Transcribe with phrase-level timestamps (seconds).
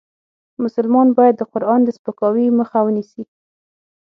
[0.63, 3.23] مسلمان باید د قرآن د سپکاوي مخه ونیسي.